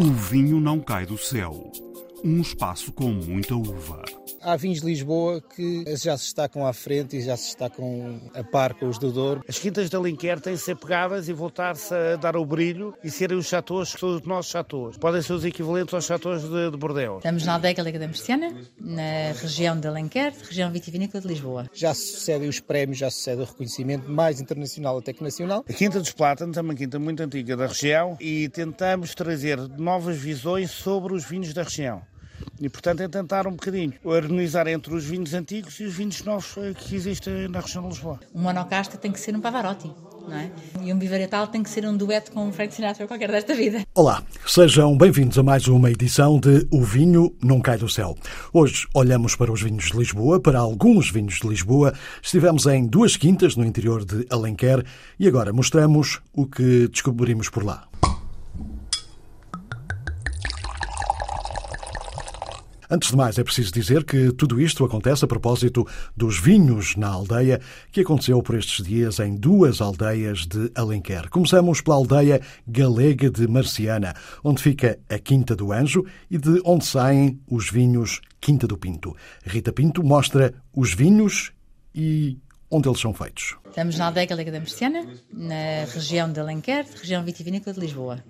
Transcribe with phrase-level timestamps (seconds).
[0.00, 1.70] O vinho não cai do céu.
[2.24, 4.02] Um espaço com muita uva.
[4.42, 8.42] Há vinhos de Lisboa que já se destacam à frente e já se destacam a
[8.42, 9.44] par com os do Douro.
[9.46, 13.10] As quintas de Alenquer têm de ser pegadas e voltar-se a dar o brilho e
[13.10, 14.96] serem os chateaus que são os nossos chateaus.
[14.96, 17.18] Podem ser os equivalentes aos chateaus de, de Bordeaux.
[17.18, 21.70] Estamos na Aldeia Galega da Merciana, na região de Alenquer, região vitivinícola de Lisboa.
[21.74, 25.64] Já se sucedem os prémios, já se sucede o reconhecimento mais internacional até que nacional.
[25.68, 30.16] A Quinta dos Plátanos é uma quinta muito antiga da região e tentamos trazer novas
[30.16, 32.02] visões sobre os vinhos da região.
[32.60, 36.54] E, portanto, é tentar um bocadinho harmonizar entre os vinhos antigos e os vinhos novos
[36.76, 38.20] que existem na região de Lisboa.
[38.34, 39.90] Um monocasta tem que ser um Pavarotti,
[40.28, 40.50] não é?
[40.82, 43.54] E um bivarietal tem que ser um dueto com um Frank Sinatra ou qualquer desta
[43.54, 43.82] vida.
[43.94, 48.14] Olá, sejam bem-vindos a mais uma edição de O Vinho Não Cai do Céu.
[48.52, 51.94] Hoje olhamos para os vinhos de Lisboa, para alguns vinhos de Lisboa.
[52.22, 54.84] Estivemos em duas quintas no interior de Alenquer
[55.18, 57.89] e agora mostramos o que descobrimos por lá.
[62.92, 67.06] Antes de mais, é preciso dizer que tudo isto acontece a propósito dos vinhos na
[67.06, 67.60] aldeia,
[67.92, 71.30] que aconteceu por estes dias em duas aldeias de Alenquer.
[71.30, 76.84] Começamos pela aldeia galega de Marciana, onde fica a Quinta do Anjo e de onde
[76.84, 79.16] saem os vinhos Quinta do Pinto.
[79.44, 81.52] Rita Pinto mostra os vinhos
[81.94, 82.38] e
[82.68, 83.56] onde eles são feitos.
[83.68, 88.24] Estamos na aldeia galega da Merciana, na região de Alenquer, região vitivinícola de Lisboa.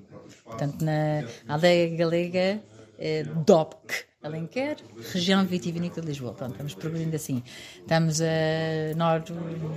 [0.45, 2.61] Portanto, na aldeia galega
[2.99, 4.77] eh, DOPC, Alenquer,
[5.15, 6.35] região vitivinícola de Lisboa.
[6.35, 7.43] Pronto, estamos progredindo assim.
[7.79, 9.25] Estamos a nor,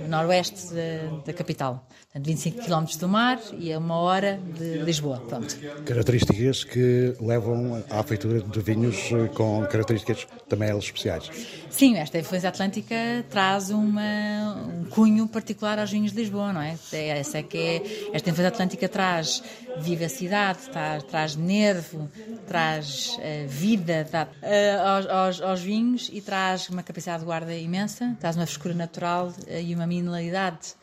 [0.06, 1.88] noroeste da, da capital.
[2.12, 5.18] Portanto, 25 km do mar e a uma hora de Lisboa.
[5.20, 5.56] Pronto.
[5.86, 11.30] Características que levam à feitura de vinhos com características também elas especiais.
[11.70, 14.02] Sim, esta influência atlântica traz uma,
[14.68, 16.76] um cunho particular aos vinhos de Lisboa, não é?
[16.92, 19.42] Essa é que é, esta influência atlântica traz
[19.78, 22.08] vivacidade, traz, traz nervo,
[22.46, 24.28] traz uh, vida dá,
[24.82, 29.28] aos, aos, aos, vinhos e traz uma capacidade de guarda imensa, traz uma frescura natural
[29.28, 30.74] uh, e uma mineralidade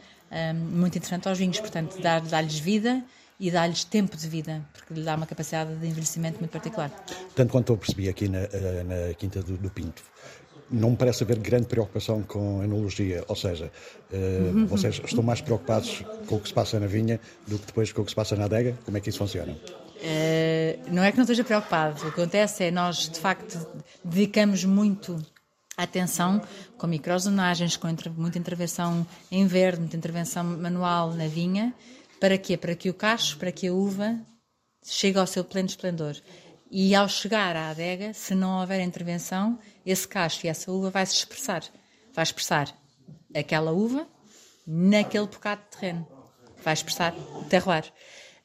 [0.55, 3.03] muito interessante aos vinhos, portanto, dá-lhes vida
[3.37, 6.89] e dá-lhes tempo de vida, porque lhe dá uma capacidade de envelhecimento muito particular.
[7.35, 10.01] Tanto quanto eu percebi aqui na, na Quinta do, do Pinto,
[10.71, 13.71] não me parece haver grande preocupação com a enologia, ou seja,
[14.11, 17.91] uh, vocês estão mais preocupados com o que se passa na vinha do que depois
[17.91, 18.77] com o que se passa na adega?
[18.85, 19.55] Como é que isso funciona?
[20.01, 23.67] Uh, não é que não esteja preocupado, o que acontece é nós, de facto,
[24.03, 25.23] dedicamos muito
[25.77, 26.41] atenção
[26.77, 31.73] com microzonagens, com muita intervenção em verde, muita intervenção manual na vinha,
[32.19, 32.57] para quê?
[32.57, 34.19] Para que o cacho, para que a uva
[34.83, 36.15] chegue ao seu pleno esplendor.
[36.69, 41.05] E ao chegar à adega, se não houver intervenção, esse cacho e essa uva vai
[41.05, 41.63] se expressar.
[42.13, 42.73] Vai expressar
[43.35, 44.07] aquela uva
[44.65, 46.07] naquele bocado de terreno.
[46.63, 47.91] Vai expressar o terroir.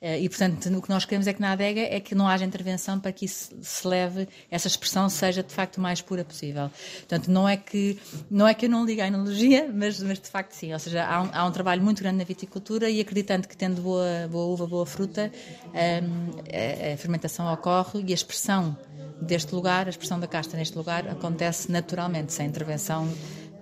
[0.00, 2.44] Eh, e, portanto, o que nós queremos é que na adega é que não haja
[2.44, 6.70] intervenção para que isso se leve, essa expressão seja de facto o mais pura possível.
[6.98, 7.98] Portanto, não é que,
[8.30, 10.72] não é que eu não ligue à enologia, mas, mas de facto sim.
[10.72, 13.80] Ou seja, há um, há um trabalho muito grande na viticultura e acreditando que tendo
[13.80, 15.32] boa, boa uva, boa fruta,
[15.72, 16.04] ehm,
[16.52, 18.76] a, a fermentação ocorre e a expressão
[19.20, 23.08] deste lugar, a expressão da casta neste lugar, acontece naturalmente, sem intervenção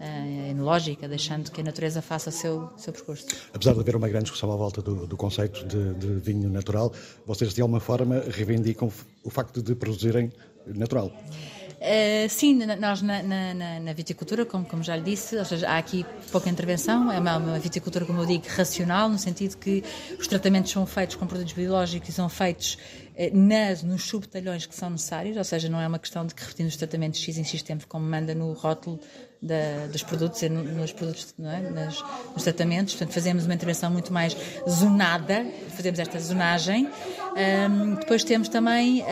[0.05, 3.27] uh, enológica, deixando que a natureza faça o seu, seu percurso.
[3.53, 6.93] Apesar de haver uma grande discussão à volta do, do conceito de, de, vinho natural,
[7.27, 8.91] vocês de alguma forma reivindicam
[9.23, 10.33] o facto de produzirem
[10.67, 11.11] natural.
[11.85, 15.77] Uh, sim, nós na, na, na, viticultura, como, como já lhe disse, ou seja, há
[15.77, 19.85] aqui pouca intervenção, é uma, uma, viticultura, como eu digo, racional, no sentido que
[20.19, 22.79] os tratamentos são feitos com produtos biológicos e são feitos
[23.15, 26.43] eh, nas, nos subtalhões que são necessários, ou seja, não é uma questão de que
[26.43, 28.99] repetimos os tratamentos X em X tempo, como manda no rótulo
[29.45, 31.61] da, dos produtos, nos produtos, é?
[32.33, 34.35] Nos tratamentos, portanto fazemos uma intervenção muito mais
[34.69, 35.45] zonada,
[35.77, 36.89] fazemos esta zonagem.
[37.37, 39.05] Um, depois temos também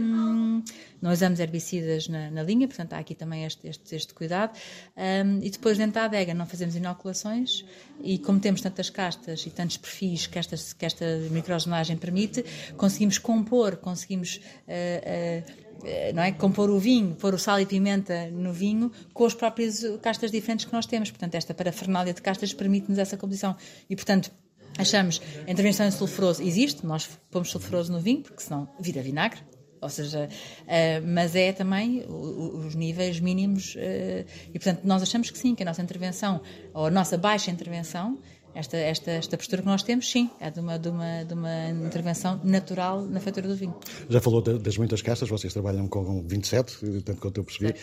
[0.00, 0.62] um,
[1.02, 4.56] não usamos herbicidas na, na, linha, portanto há aqui também este, este, este cuidado.
[4.96, 7.64] Um, e depois dentro da adega não fazemos inoculações
[8.02, 12.44] e como temos tantas castas e tantos perfis que esta, que esta microzonagem permite,
[12.76, 14.36] conseguimos compor, conseguimos
[14.66, 15.65] uh, uh,
[16.14, 16.32] não é?
[16.32, 20.64] Compor o vinho, pôr o sal e pimenta no vinho com as próprias castas diferentes
[20.64, 21.10] que nós temos.
[21.10, 23.56] Portanto, esta parafernália de castas permite-nos essa composição.
[23.88, 24.30] E, portanto,
[24.78, 29.40] achamos a intervenção em sulfuroso existe, nós pomos sulfuroso no vinho, porque senão vira vinagre,
[29.80, 35.38] ou seja, uh, mas é também os níveis mínimos uh, e portanto nós achamos que
[35.38, 36.40] sim, que a nossa intervenção
[36.72, 38.18] ou a nossa baixa intervenção
[38.56, 41.68] esta, esta, esta postura que nós temos, sim, é de uma, de, uma, de uma
[41.68, 43.76] intervenção natural na feitura do vinho.
[44.08, 47.74] Já falou das muitas castas, vocês trabalham com 27, tanto quanto eu percebi.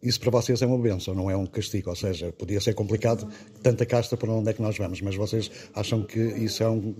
[0.00, 1.90] Isso para vocês é uma benção, não é um castigo.
[1.90, 3.28] Ou seja, podia ser complicado,
[3.60, 6.94] tanta casta para onde é que nós vamos, mas vocês acham que isso é, um,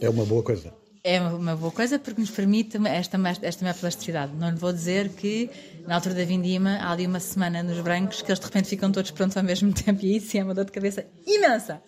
[0.00, 0.72] é uma boa coisa?
[1.02, 4.32] É uma boa coisa porque nos permite esta, esta maior plasticidade.
[4.34, 5.48] Não lhe vou dizer que
[5.86, 8.90] na altura da vindima há ali uma semana nos brancos que eles de repente ficam
[8.90, 11.80] todos prontos ao mesmo tempo e isso é uma dor de cabeça imensa.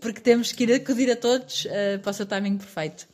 [0.00, 3.06] Porque temos que ir acudir a todos uh, para o seu timing perfeito.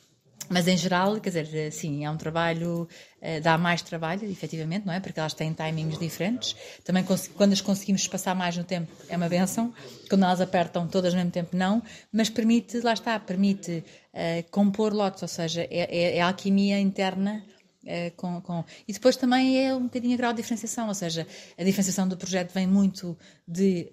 [0.48, 2.88] Mas em geral, quer dizer, sim, é um trabalho,
[3.20, 5.00] uh, dá mais trabalho, efetivamente, não é?
[5.00, 6.54] Porque elas têm timings diferentes.
[6.84, 7.04] Também
[7.34, 9.74] quando as conseguimos passar mais no tempo é uma benção.
[10.08, 11.82] Quando elas apertam todas ao mesmo tempo, não.
[12.12, 13.82] Mas permite, lá está, permite
[14.14, 17.42] uh, compor lotes, ou seja, é, é, é alquimia interna
[17.86, 21.26] é, com, com, E depois também é um bocadinho a grau de diferenciação, ou seja,
[21.56, 23.16] a diferenciação do projeto vem muito
[23.46, 23.88] de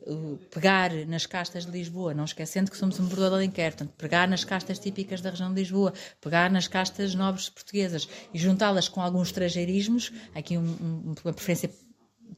[0.52, 4.28] pegar nas castas de Lisboa, não esquecendo que somos um bordão de Alenquer, portanto, pegar
[4.28, 9.02] nas castas típicas da região de Lisboa, pegar nas castas nobres portuguesas e juntá-las com
[9.02, 11.70] alguns estrangeirismos, aqui um, um, uma preferência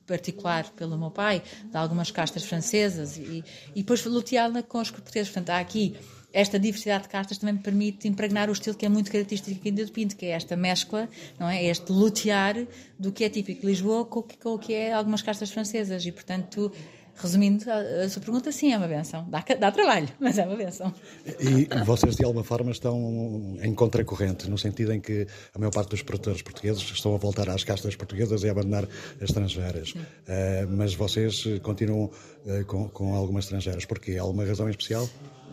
[0.06, 3.44] particular pelo meu pai, de algumas castas francesas e,
[3.74, 5.30] e depois luteá-la com os portugueses.
[5.30, 5.98] Portanto, há aqui
[6.35, 9.71] esta diversidade de castas também me permite impregnar o estilo que é muito característico aqui
[9.71, 11.07] do Pinto, que é esta mescla,
[11.39, 11.63] não é?
[11.63, 12.67] Este lutear
[12.99, 16.73] do que é típico de Lisboa com, o que é algumas castas francesas e, portanto,
[17.15, 19.27] resumindo a, a sua pergunta, sim, é uma benção.
[19.29, 20.94] Dá, dá trabalho, mas é uma benção.
[21.39, 25.89] E vocês, de alguma forma, estão em contracorrente, no sentido em que a maior parte
[25.89, 28.83] dos produtores portugueses estão a voltar às castas portuguesas e a abandonar
[29.15, 29.91] as estrangeiras.
[29.91, 32.06] Uh, mas vocês continuam
[32.45, 33.85] uh, com, com algumas estrangeiras.
[33.85, 34.18] Porquê?
[34.18, 35.07] Alguma razão em especial?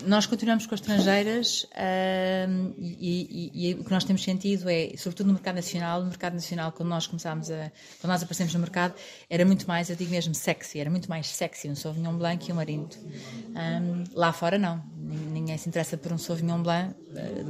[0.07, 4.93] nós continuamos com as estrangeiras uh, e, e, e, o que nós temos sentido é,
[4.97, 7.71] sobretudo no mercado nacional, no mercado nacional, quando nós começámos a,
[8.01, 8.95] quando nós aparecemos no mercado,
[9.29, 12.53] era muito mais, eu digo mesmo, sexy, era muito mais sexy um Sauvignon Blanc que
[12.53, 12.99] um Arinto.
[12.99, 16.95] Um, lá fora não, ninguém se interessa por um Sauvignon Blanc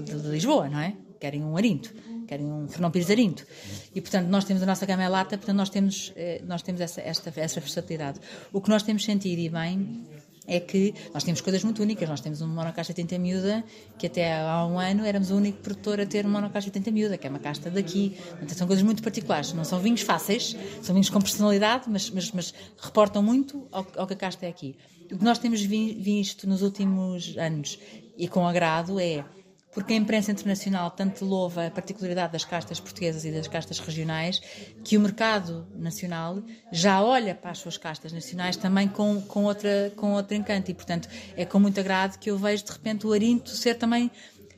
[0.04, 0.94] de, de, Lisboa, não é?
[1.20, 1.94] Querem um Arinto,
[2.26, 3.46] querem um Fernão Pires Arinto.
[3.94, 7.00] E, portanto, nós temos a nossa gama lata, portanto, nós temos, eh, nós temos essa,
[7.00, 8.20] esta, essa versatilidade.
[8.52, 10.04] O que nós temos sentido, e bem,
[10.46, 12.08] é que nós temos coisas muito únicas.
[12.08, 13.64] Nós temos uma monocasta 80 miúda,
[13.98, 17.16] que até há um ano éramos o único produtor a ter uma monocasta 80 miúda,
[17.16, 18.16] que é uma casta daqui.
[18.40, 19.52] Então, são coisas muito particulares.
[19.52, 24.06] Não são vinhos fáceis, são vinhos com personalidade, mas, mas, mas reportam muito ao, ao,
[24.06, 24.76] que a casta é aqui.
[25.10, 27.78] O que nós temos visto nos últimos anos,
[28.16, 29.24] e com agrado, é
[29.72, 34.40] porque a imprensa internacional tanto louva a particularidade das castas portuguesas e das castas regionais,
[34.84, 39.92] que o mercado nacional já olha para as suas castas nacionais também com, com, outra,
[39.96, 40.70] com outro encanto.
[40.70, 44.10] E, portanto, é com muito agrado que eu vejo, de repente, o Arinto ser também,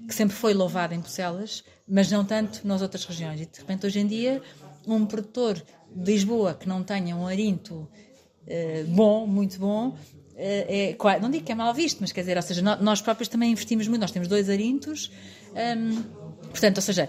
[0.06, 3.40] que sempre foi louvado em Bucelas, mas não tanto nas outras regiões.
[3.40, 4.42] E, de repente, hoje em dia,
[4.86, 5.62] um produtor
[5.94, 7.88] de Lisboa que não tenha um Arinto
[8.46, 9.96] eh, bom, muito bom,
[10.36, 13.28] é, é, não digo que é mal visto, mas quer dizer, ou seja, nós próprios
[13.28, 15.10] também investimos muito, nós temos dois arintos,
[15.52, 16.02] hum,
[16.50, 17.08] portanto, ou seja,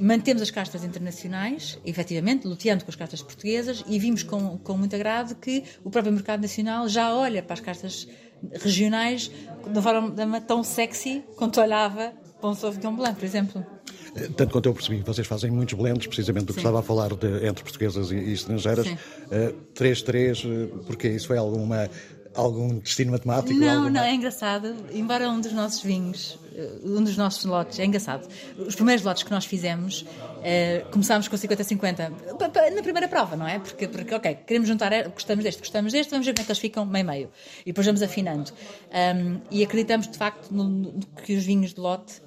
[0.00, 4.94] mantemos as castas internacionais, efetivamente, luteando com as castas portuguesas e vimos com, com muito
[4.94, 8.08] agrado que o próprio mercado nacional já olha para as castas
[8.52, 13.66] regionais de uma forma tão sexy quanto olhava para um Sauvignon Blanc, por exemplo.
[14.14, 16.66] Eh, tanto quanto eu percebi, vocês fazem muitos blends, precisamente do que Sim.
[16.66, 18.86] estava a falar de, entre portuguesas e, e estrangeiras.
[19.74, 21.88] 3-3, uh, uh, porque isso foi alguma
[22.36, 23.58] algum destino matemático?
[23.58, 24.74] Não, não, é engraçado.
[24.92, 28.28] Embora um dos nossos vinhos, eh, um dos nossos lotes, é engraçado.
[28.58, 30.04] Os primeiros lotes que nós fizemos,
[30.42, 32.12] eh, começámos com 50-50,
[32.74, 33.58] na primeira prova, não é?
[33.58, 36.50] Porque, porque, ok, queremos juntar, eh, gostamos deste, gostamos deste, vamos ver como é que
[36.50, 37.30] eles ficam meio-meio.
[37.62, 38.52] E depois vamos afinando.
[38.92, 40.92] Um, e acreditamos, de facto, no, no,
[41.24, 42.20] que os vinhos de lote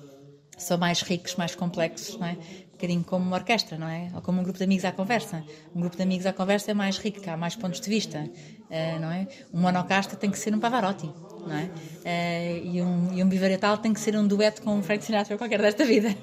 [0.57, 2.37] são mais ricos, mais complexos, não é?
[2.79, 4.09] Bocadinho como uma orquestra, não é?
[4.15, 5.43] Ou como um grupo de amigos à conversa.
[5.75, 8.99] Um grupo de amigos à conversa é mais rico, há mais pontos de vista, uh,
[9.01, 9.27] não é?
[9.53, 11.11] Um monocasta tem que ser um Pavarotti,
[11.45, 11.65] não é?
[11.65, 15.37] Uh, e, um, e um Bivaretal tem que ser um dueto com um Frank Sinatra
[15.37, 16.15] qualquer desta vida.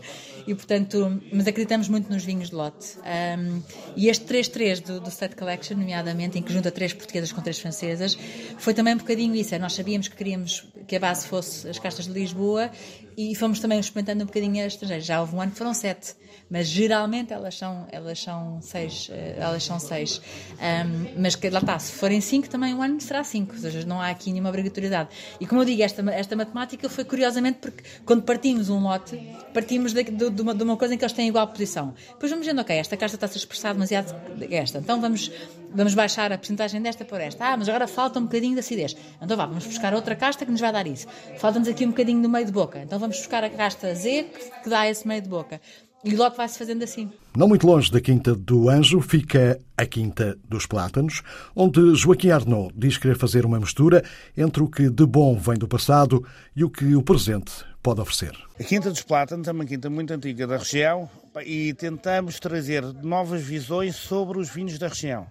[0.47, 2.97] E, portanto, mas acreditamos muito nos vinhos de lote.
[2.99, 3.61] Um,
[3.97, 7.59] e este 3-3 do, do State Collection, nomeadamente, em que junta três portuguesas com três
[7.59, 8.17] francesas,
[8.57, 9.55] foi também um bocadinho isso.
[9.55, 12.71] É, nós sabíamos que queríamos que a base fosse as castas de Lisboa
[13.17, 15.07] e fomos também experimentando um bocadinho as estrangeiras.
[15.07, 16.15] Já houve um ano que foram sete
[16.49, 19.09] mas geralmente elas são, elas são seis.
[19.11, 20.21] Eh, elas são seis.
[20.55, 23.85] Um, mas que lá está, se forem cinco, também um ano será cinco, ou seja,
[23.85, 25.11] não há aqui nenhuma obrigatoriedade.
[25.41, 29.17] E como eu digo, esta, esta matemática foi curiosamente porque quando partimos um lote,
[29.53, 31.95] partimos de, de, de, uma, de uma coisa em que eles têm igual posição.
[32.11, 34.15] Depois vamos dizendo, ok, esta caixa está a ser expressada demasiado
[34.51, 35.31] esta, então vamos,
[35.77, 37.45] vamos baixar a porcentagem desta por esta.
[37.45, 38.97] Ah, mas agora falta um bocadinho de acidez.
[39.21, 41.07] Então vá, vamos buscar outra casta que nos vai dar isso.
[41.39, 42.81] Falta-nos aqui um bocadinho do meio de boca.
[42.81, 45.61] Então vamos buscar a casta Z que, que dá esse meio de boca.
[46.05, 47.11] E logo vai-se fazendo assim.
[47.37, 51.23] Não muito longe da Quinta do Anjo fica a Quinta dos Plátanos,
[51.55, 54.05] onde Joaquim Arnaud diz querer fazer uma mistura
[54.37, 57.53] entre o que de bom vem do passado e o que o presente
[57.83, 58.33] pode oferecer.
[58.59, 61.11] A Quinta dos Plátanos é uma quinta muito antiga da região
[61.45, 65.27] e tentamos trazer novas visões sobre os vinhos da região.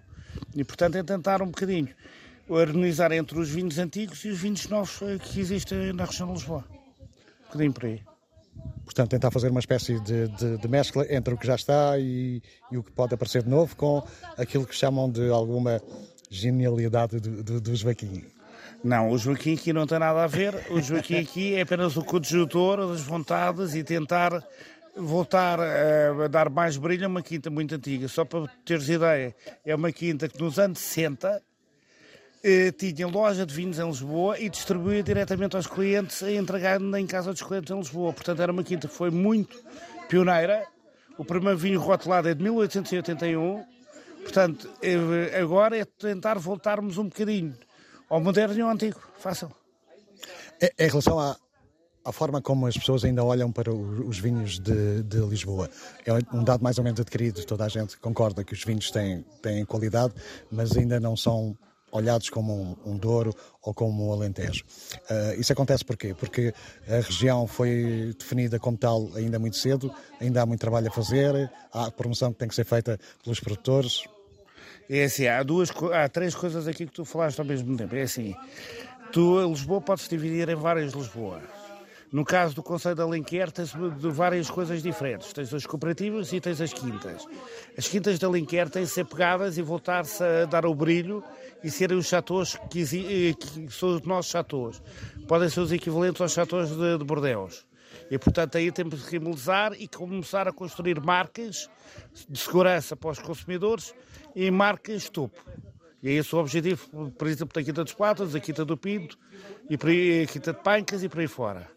[0.56, 1.88] E, portanto, é tentar um bocadinho
[2.50, 6.64] harmonizar entre os vinhos antigos e os vinhos novos que existem na região de Lisboa.
[6.70, 8.00] Um bocadinho por aí.
[8.84, 12.42] portanto, tentar fazer uma espécie de, de, de mescla entre o que já está e,
[12.70, 14.02] e, o que pode aparecer de novo com
[14.38, 15.80] aquilo que chamam de alguma
[16.30, 18.24] genialidade do, do, do Joaquim.
[18.82, 20.54] Não, o Joaquim aqui não tem nada a ver.
[20.70, 24.42] O Joaquim aqui é apenas o conjuntor das vontades e tentar
[24.96, 28.08] voltar a dar mais brilho a uma quinta muito antiga.
[28.08, 29.34] Só para teres ideia,
[29.64, 31.42] é uma quinta que nos anos 60
[32.42, 37.32] eh, tinha loja de vinhos em Lisboa e distribuía diretamente aos clientes, entregando em casa
[37.32, 38.12] dos clientes em Lisboa.
[38.12, 39.60] Portanto, era uma quinta que foi muito
[40.08, 40.64] pioneira.
[41.18, 43.64] O primeiro vinho rotulado é de 1881.
[44.22, 47.54] Portanto, eh, agora é tentar voltarmos um bocadinho
[48.08, 49.00] ao moderno e ao antigo.
[49.18, 49.50] Fácil.
[50.78, 51.36] Em relação à,
[52.06, 55.68] à forma como as pessoas ainda olham para os vinhos de, de, Lisboa.
[56.06, 59.24] É um dado mais ou menos adquirido, toda a gente concorda que os vinhos têm,
[59.42, 60.14] têm qualidade,
[60.48, 61.58] mas ainda não são
[61.90, 64.62] olhados como um, um Douro ou como um Alentejo.
[65.10, 66.14] Uh, isso acontece porquê?
[66.14, 66.54] Porque
[66.88, 71.50] a região foi definida como tal ainda muito cedo, ainda há muito trabalho a fazer,
[71.72, 74.04] há promoção que tem que ser feita pelos produtores.
[74.88, 77.96] É assim, há, duas, há três coisas aqui que tu falaste ao mesmo tempo.
[77.96, 78.32] É assim,
[79.10, 81.42] tu, Lisboa, podes dividir em várias Lisboa.
[82.12, 85.32] No caso do Conselho de Alenquer, tens de várias coisas diferentes.
[85.32, 87.26] Tens as cooperativas e tens as quintas.
[87.76, 91.22] As quintas de Alenquer têm de ser pegadas e voltar-se a dar o brilho
[91.64, 94.82] e serem os chatós que, eh, que, são os nossos chatós.
[95.26, 97.66] Podem ser os equivalentes aos chatós de, de Bordeaux.
[98.10, 101.68] E, portanto, aí temos que remodelizar e começar a construir marcas
[102.28, 103.94] de segurança para os consumidores
[104.34, 105.40] e marcas topo.
[106.02, 109.18] E é o objetivo, por exemplo, da Quinta dos Patas, da Quinta do Pinto,
[109.68, 109.74] e
[110.22, 111.75] a Quinta de Pancas e por aí fora.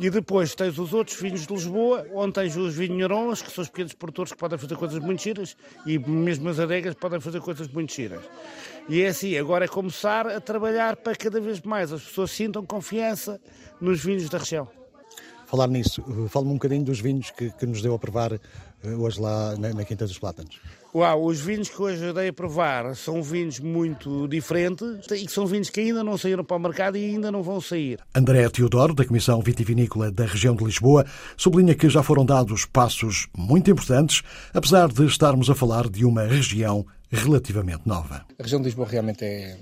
[0.00, 3.68] E depois tens os outros vinhos de Lisboa, onde tens os vinhorões, que são os
[3.68, 5.56] pequenos produtores que podem fazer coisas muito giras,
[5.86, 8.24] e mesmo as adegas podem fazer coisas muito giras.
[8.88, 12.64] E é assim, agora é começar a trabalhar para cada vez mais as pessoas sintam
[12.64, 13.40] confiança
[13.80, 14.68] nos vinhos da região.
[15.46, 18.38] Falar nisso, fala-me um bocadinho dos vinhos que, que nos deu a provar eh,
[18.96, 20.58] hoje lá na, na Quinta dos Plátanos.
[20.94, 25.70] Uau, os vinhos que hoje dei a provar são vinhos muito diferentes e são vinhos
[25.70, 27.98] que ainda não saíram para o mercado e ainda não vão sair.
[28.14, 33.26] André Teodoro, da Comissão Vitivinícola da região de Lisboa, sublinha que já foram dados passos
[33.34, 34.22] muito importantes,
[34.52, 38.26] apesar de estarmos a falar de uma região relativamente nova.
[38.38, 39.56] A região de Lisboa realmente é,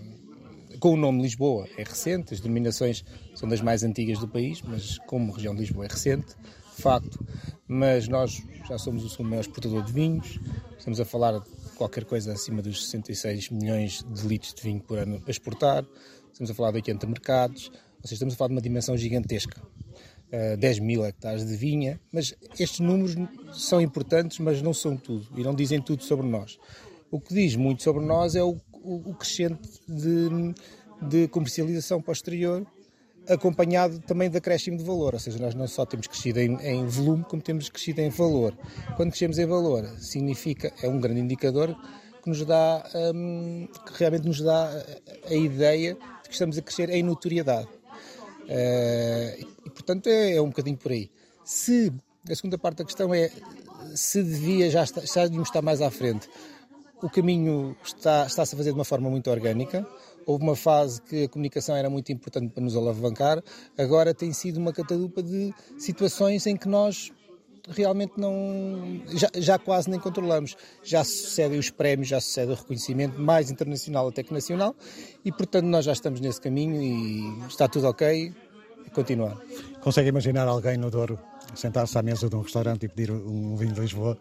[0.80, 3.04] com o nome Lisboa, é recente, as denominações
[3.36, 6.34] são das mais antigas do país, mas como região de Lisboa é recente,
[6.80, 7.24] facto,
[7.68, 10.38] mas nós já somos o segundo maior exportador de vinhos,
[10.78, 14.98] estamos a falar de qualquer coisa acima dos 66 milhões de litros de vinho por
[14.98, 15.84] ano a exportar,
[16.32, 17.70] estamos a falar de 80 mercados,
[18.02, 19.60] ou seja, estamos a falar de uma dimensão gigantesca.
[20.32, 23.16] Uh, 10 mil hectares de vinha, mas estes números
[23.52, 25.26] são importantes, mas não são tudo.
[25.36, 26.56] E não dizem tudo sobre nós.
[27.10, 30.28] O que diz muito sobre nós é o, o, o crescente de,
[31.02, 32.64] de comercialização posterior
[33.28, 36.86] acompanhado também de acréscimo de valor, ou seja, nós não só temos crescido em, em,
[36.86, 38.56] volume, como temos crescido em valor.
[38.96, 41.76] Quando crescemos em valor, significa, é um grande indicador
[42.22, 42.84] que nos dá,
[43.14, 44.70] um, que realmente nos dá
[45.28, 47.68] a, ideia de que estamos a crescer em notoriedade.
[48.44, 51.10] Uh, e, portanto, é, é, um bocadinho por aí.
[51.44, 51.92] Se,
[52.28, 53.30] a segunda parte da questão é
[53.94, 56.28] se devia já estar, já devíamos estar mais à frente.
[57.02, 59.86] O caminho está, está-se a fazer de uma forma muito orgânica,
[60.26, 63.42] Houve uma fase que a comunicação era muito importante para nos alavancar,
[63.76, 67.10] agora tem sido uma catadupa de situações em que nós
[67.68, 69.02] realmente não.
[69.08, 70.56] Já, já, quase nem controlamos.
[70.82, 74.74] Já sucedem os prémios, já sucede o reconhecimento, mais internacional até que nacional,
[75.24, 78.32] e portanto nós já estamos nesse caminho e está tudo ok
[78.92, 79.36] continuar.
[79.80, 81.18] Consegue imaginar alguém no Douro
[81.54, 84.18] sentar-se à mesa de um restaurante e pedir um vinho de Lisboa?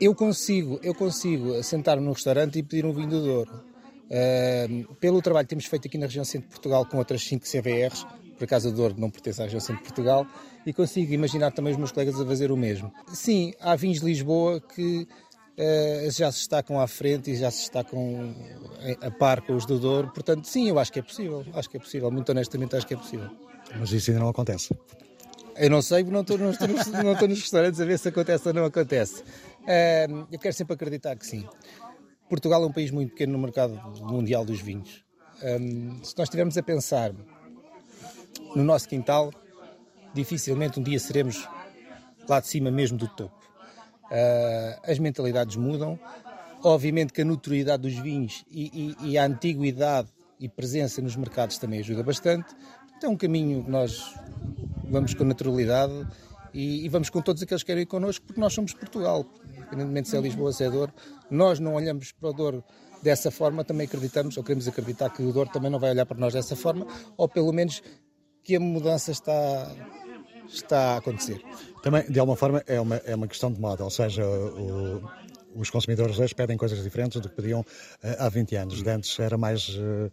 [0.00, 3.64] Eu consigo, eu consigo sentar-me num restaurante e pedir um vinho do Douro.
[4.06, 7.44] Uh, pelo trabalho que temos feito aqui na região centro de Portugal com outras 5
[7.44, 10.26] CVRs, por acaso a Douro não pertence à região centro de Portugal,
[10.64, 12.90] e consigo imaginar também os meus colegas a fazer o mesmo.
[13.12, 15.06] Sim, há vinhos de Lisboa que
[15.58, 18.34] uh, já se destacam à frente e já se destacam
[19.02, 21.76] a par com os do Douro, portanto, sim, eu acho que é possível, acho que
[21.76, 23.30] é possível, muito honestamente acho que é possível.
[23.78, 24.74] Mas isso ainda não acontece?
[25.56, 28.08] Eu não sei, não estou, não estou, nos, não estou nos restaurantes a ver se
[28.08, 29.22] acontece ou não acontece.
[29.62, 31.46] Uh, eu quero sempre acreditar que sim.
[32.28, 35.04] Portugal é um país muito pequeno no mercado mundial dos vinhos.
[35.42, 37.12] Um, se nós estivermos a pensar
[38.54, 39.32] no nosso quintal,
[40.14, 41.48] dificilmente um dia seremos
[42.28, 43.36] lá de cima mesmo do topo.
[44.04, 45.98] Uh, as mentalidades mudam.
[46.62, 51.56] Obviamente que a notoriedade dos vinhos e, e, e, a antiguidade e presença nos mercados
[51.56, 52.54] também ajuda bastante.
[52.96, 54.14] Então é um caminho que nós
[54.84, 56.06] vamos com naturalidade
[56.52, 59.26] e, e vamos com todos aqueles que querem ir connosco, porque nós somos Portugal
[59.70, 60.92] independentemente se é Lisboa ou se é Douro,
[61.30, 62.64] nós não olhamos para o Douro
[63.02, 66.18] dessa forma, também acreditamos, ou queremos acreditar que o Douro também não vai olhar para
[66.18, 67.82] nós dessa forma, ou pelo menos
[68.42, 69.74] que a mudança está,
[70.48, 71.40] está a acontecer.
[71.82, 75.02] Também, de alguma forma, é uma, é uma questão de moda, ou seja, o,
[75.54, 77.66] os consumidores hoje pedem coisas diferentes do que pediam uh,
[78.18, 78.82] há 20 anos.
[78.82, 80.10] De antes era mais, uh,